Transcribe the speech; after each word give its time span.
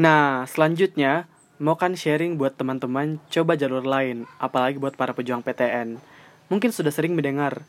Nah, 0.00 0.48
selanjutnya 0.48 1.28
mau 1.60 1.76
kan 1.76 1.92
sharing 1.92 2.40
buat 2.40 2.56
teman-teman 2.56 3.20
coba 3.28 3.60
jalur 3.60 3.84
lain, 3.84 4.24
apalagi 4.40 4.80
buat 4.80 4.96
para 4.96 5.12
pejuang 5.12 5.44
PTN. 5.44 6.00
Mungkin 6.48 6.72
sudah 6.72 6.88
sering 6.88 7.12
mendengar 7.12 7.60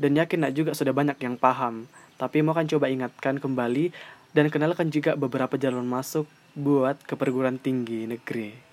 dan 0.00 0.16
yakin 0.16 0.48
juga 0.56 0.72
sudah 0.72 0.96
banyak 0.96 1.20
yang 1.20 1.36
paham, 1.36 1.84
tapi 2.16 2.40
mau 2.40 2.56
kan 2.56 2.64
coba 2.64 2.88
ingatkan 2.88 3.36
kembali 3.36 3.92
dan 4.32 4.48
kenalkan 4.48 4.88
juga 4.88 5.16
beberapa 5.16 5.56
jalur 5.60 5.84
masuk 5.84 6.24
buat 6.56 6.96
ke 7.04 7.12
perguruan 7.12 7.60
tinggi 7.60 8.08
negeri. 8.08 8.65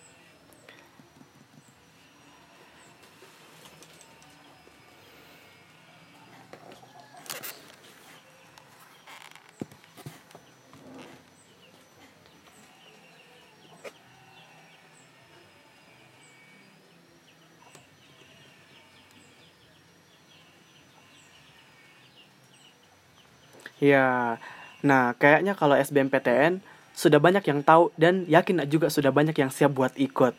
Ya, 23.81 24.37
nah 24.85 25.13
kayaknya 25.17 25.57
kalau 25.57 25.73
SBMPTN 25.77 26.61
sudah 26.93 27.17
banyak 27.17 27.41
yang 27.49 27.65
tahu 27.65 27.89
dan 27.97 28.25
yakin 28.29 28.69
juga 28.69 28.87
sudah 28.93 29.09
banyak 29.09 29.33
yang 29.33 29.49
siap 29.49 29.73
buat 29.73 29.93
ikut. 29.97 30.37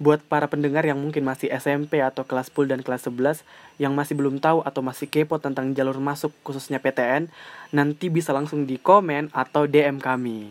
Buat 0.00 0.24
para 0.24 0.48
pendengar 0.48 0.86
yang 0.86 0.96
mungkin 0.96 1.26
masih 1.28 1.52
SMP 1.52 2.00
atau 2.00 2.24
kelas 2.24 2.48
10 2.48 2.72
dan 2.72 2.80
kelas 2.80 3.04
11 3.04 3.44
yang 3.76 3.92
masih 3.92 4.16
belum 4.16 4.40
tahu 4.40 4.64
atau 4.64 4.80
masih 4.80 5.10
kepo 5.10 5.36
tentang 5.36 5.76
jalur 5.76 5.98
masuk 6.00 6.32
khususnya 6.40 6.80
PTN, 6.80 7.28
nanti 7.74 8.08
bisa 8.08 8.32
langsung 8.32 8.64
di 8.64 8.80
komen 8.80 9.28
atau 9.34 9.68
DM 9.68 10.00
kami. 10.00 10.48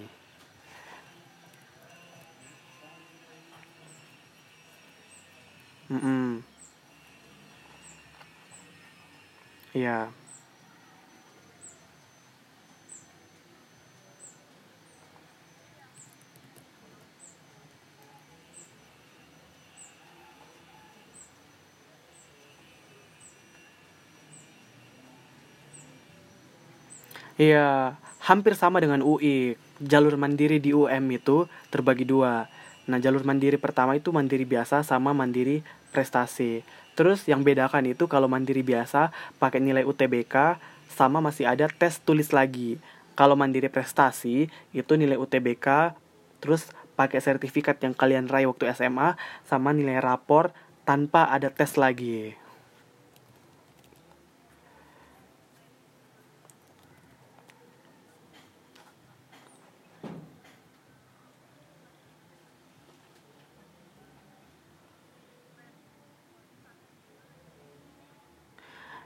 Mm 5.90 5.98
-mm. 5.98 6.30
Iya. 9.74 10.19
Iya, 27.40 27.96
hampir 28.20 28.52
sama 28.52 28.84
dengan 28.84 29.00
UI. 29.00 29.56
Jalur 29.80 30.20
mandiri 30.20 30.60
di 30.60 30.76
UM 30.76 31.08
itu 31.08 31.48
terbagi 31.72 32.04
dua. 32.04 32.52
Nah, 32.84 33.00
jalur 33.00 33.24
mandiri 33.24 33.56
pertama 33.56 33.96
itu 33.96 34.12
mandiri 34.12 34.44
biasa 34.44 34.84
sama 34.84 35.16
mandiri 35.16 35.64
prestasi. 35.96 36.68
Terus 37.00 37.24
yang 37.32 37.40
bedakan 37.40 37.88
itu 37.88 38.12
kalau 38.12 38.28
mandiri 38.28 38.60
biasa 38.60 39.16
pakai 39.40 39.64
nilai 39.64 39.88
UTBK 39.88 40.60
sama 40.92 41.24
masih 41.24 41.48
ada 41.48 41.72
tes 41.72 42.04
tulis 42.04 42.36
lagi. 42.36 42.76
Kalau 43.16 43.40
mandiri 43.40 43.72
prestasi 43.72 44.52
itu 44.76 44.92
nilai 45.00 45.16
UTBK 45.16 45.96
terus 46.44 46.68
pakai 47.00 47.24
sertifikat 47.24 47.80
yang 47.80 47.96
kalian 47.96 48.28
raih 48.28 48.52
waktu 48.52 48.68
SMA 48.76 49.16
sama 49.48 49.72
nilai 49.72 50.04
rapor 50.04 50.52
tanpa 50.84 51.32
ada 51.32 51.48
tes 51.48 51.80
lagi. 51.80 52.36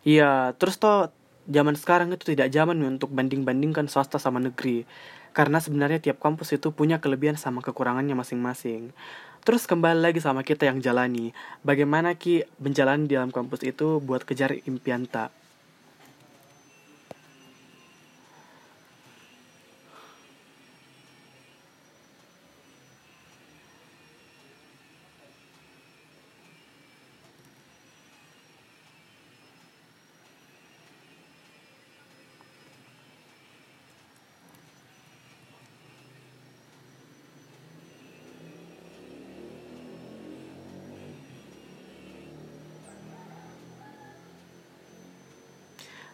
Iya, 0.04 0.52
terus 0.60 0.76
toh 0.76 1.08
zaman 1.48 1.76
sekarang 1.80 2.12
itu 2.12 2.36
tidak 2.36 2.52
zaman 2.52 2.76
untuk 2.84 3.12
banding-bandingkan 3.16 3.88
swasta 3.88 4.20
sama 4.20 4.40
negeri. 4.44 4.84
Karena 5.32 5.58
sebenarnya 5.64 6.00
tiap 6.04 6.20
kampus 6.22 6.54
itu 6.56 6.70
punya 6.76 7.00
kelebihan 7.02 7.40
sama 7.40 7.64
kekurangannya 7.64 8.14
masing-masing. 8.14 8.92
Terus 9.44 9.64
kembali 9.68 10.00
lagi 10.00 10.20
sama 10.24 10.44
kita 10.44 10.68
yang 10.68 10.80
jalani. 10.80 11.36
Bagaimana 11.68 12.16
Ki 12.16 12.44
menjalani 12.60 13.08
di 13.10 13.16
dalam 13.16 13.32
kampus 13.32 13.64
itu 13.68 14.00
buat 14.00 14.24
kejar 14.24 14.56
impian 14.68 15.04
tak? 15.08 15.32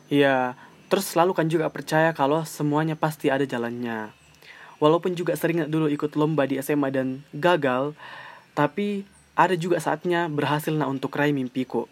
Iya, 0.09 0.57
terus 0.89 1.13
selalu 1.13 1.37
kan 1.37 1.45
juga 1.45 1.69
percaya 1.69 2.09
kalau 2.17 2.41
semuanya 2.41 2.97
pasti 2.97 3.29
ada 3.29 3.45
jalannya. 3.45 4.09
Walaupun 4.81 5.13
juga 5.13 5.37
sering 5.37 5.69
dulu 5.69 5.85
ikut 5.85 6.17
lomba 6.17 6.49
di 6.49 6.57
SMA 6.57 6.89
dan 6.89 7.21
gagal, 7.29 7.93
tapi 8.57 9.05
ada 9.37 9.53
juga 9.53 9.77
saatnya 9.77 10.25
berhasil 10.25 10.73
nak 10.73 10.89
untuk 10.89 11.13
raih 11.13 11.31
mimpiku. 11.31 11.85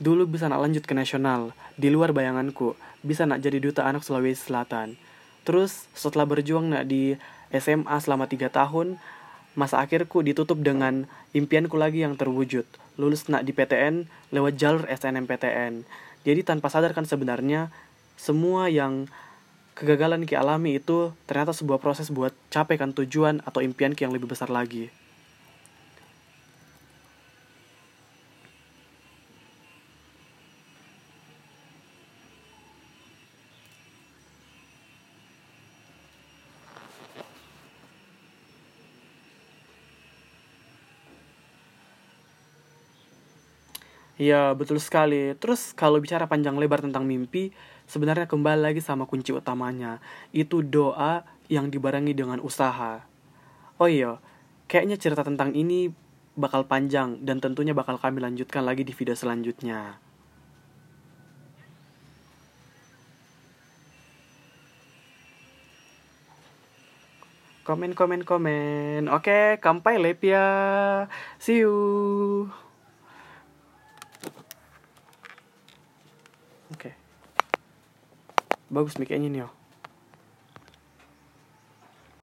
Dulu 0.00 0.24
bisa 0.24 0.48
nak 0.48 0.64
lanjut 0.64 0.88
ke 0.88 0.96
nasional, 0.96 1.52
di 1.76 1.92
luar 1.92 2.16
bayanganku, 2.16 2.80
bisa 3.04 3.28
nak 3.28 3.44
jadi 3.44 3.60
duta 3.60 3.84
anak 3.84 4.08
Sulawesi 4.08 4.48
Selatan. 4.48 4.96
Terus 5.44 5.84
setelah 5.92 6.24
berjuang 6.24 6.72
nak 6.72 6.88
di 6.88 7.20
SMA 7.52 7.96
selama 8.00 8.24
3 8.24 8.48
tahun, 8.48 8.96
masa 9.58 9.82
akhirku 9.82 10.22
ditutup 10.22 10.62
dengan 10.62 11.10
impianku 11.34 11.74
lagi 11.74 12.06
yang 12.06 12.14
terwujud. 12.14 12.66
Lulus 13.00 13.26
nak 13.26 13.42
di 13.46 13.50
PTN 13.50 14.06
lewat 14.30 14.60
jalur 14.60 14.84
SNMPTN. 14.86 15.82
Jadi 16.22 16.40
tanpa 16.44 16.68
sadar 16.68 16.92
kan 16.92 17.08
sebenarnya 17.08 17.72
semua 18.20 18.68
yang 18.68 19.08
kegagalan 19.72 20.28
Ki 20.28 20.36
alami 20.36 20.76
itu 20.76 21.16
ternyata 21.24 21.56
sebuah 21.56 21.80
proses 21.80 22.12
buat 22.12 22.36
capaikan 22.52 22.92
tujuan 22.92 23.40
atau 23.48 23.64
impian 23.64 23.96
Ki 23.96 24.04
yang 24.04 24.12
lebih 24.12 24.28
besar 24.28 24.52
lagi. 24.52 24.92
Iya, 44.20 44.52
betul 44.52 44.76
sekali. 44.84 45.32
Terus 45.40 45.72
kalau 45.72 45.96
bicara 45.96 46.28
panjang 46.28 46.52
lebar 46.60 46.84
tentang 46.84 47.08
mimpi, 47.08 47.56
sebenarnya 47.88 48.28
kembali 48.28 48.68
lagi 48.68 48.84
sama 48.84 49.08
kunci 49.08 49.32
utamanya. 49.32 49.96
Itu 50.28 50.60
doa 50.60 51.24
yang 51.48 51.72
dibarengi 51.72 52.12
dengan 52.12 52.36
usaha. 52.44 53.00
Oh 53.80 53.88
iya, 53.88 54.20
kayaknya 54.68 55.00
cerita 55.00 55.24
tentang 55.24 55.56
ini 55.56 55.88
bakal 56.36 56.68
panjang 56.68 57.16
dan 57.24 57.40
tentunya 57.40 57.72
bakal 57.72 57.96
kami 57.96 58.20
lanjutkan 58.20 58.60
lagi 58.68 58.84
di 58.84 58.92
video 58.92 59.16
selanjutnya. 59.16 59.96
Komen, 67.64 67.96
komen, 67.96 68.28
komen. 68.28 69.08
Oke, 69.08 69.56
kampai 69.64 69.96
lepia. 69.96 70.44
See 71.40 71.64
you. 71.64 72.69
Oke. 76.70 76.90
Okay. 76.90 76.94
Bagus 78.70 78.94
kayaknya 78.94 79.28
nih. 79.28 79.42
Oh. 79.46 79.59